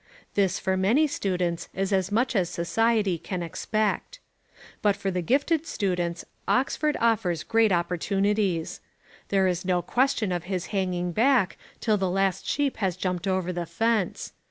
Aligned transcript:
This 0.33 0.57
for 0.57 0.75
many 0.75 1.05
students 1.05 1.69
is 1.75 1.93
as 1.93 2.11
much 2.11 2.35
as 2.35 2.49
society 2.49 3.19
can 3.19 3.43
expect. 3.43 4.19
But 4.81 4.95
for 4.95 5.11
the 5.11 5.21
gifted 5.21 5.67
students 5.67 6.25
Oxford 6.47 6.97
offers 6.99 7.43
great 7.43 7.71
opportunities. 7.71 8.81
There 9.29 9.45
is 9.45 9.63
no 9.63 9.83
question 9.83 10.31
of 10.31 10.45
his 10.45 10.65
hanging 10.73 11.11
back 11.11 11.55
till 11.79 11.97
the 11.97 12.09
last 12.09 12.47
sheep 12.47 12.77
has 12.77 12.97
jumped 12.97 13.27
over 13.27 13.53
the 13.53 13.67
fence. 13.67 14.33